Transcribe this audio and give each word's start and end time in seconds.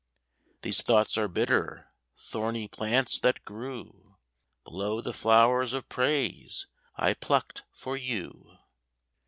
These 0.63 0.81
thoughts 0.81 1.15
are 1.15 1.27
bitter—thorny 1.27 2.69
plants, 2.69 3.19
that 3.19 3.45
grew 3.45 4.17
Below 4.63 4.99
the 4.99 5.13
flowers 5.13 5.75
of 5.75 5.89
praise 5.89 6.65
I 6.95 7.13
plucked 7.13 7.61
for 7.71 7.95
you. 7.95 8.57